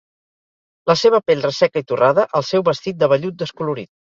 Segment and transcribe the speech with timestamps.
[0.91, 3.93] La seva pell resseca i torrada, el seu vestit de vellut descolorit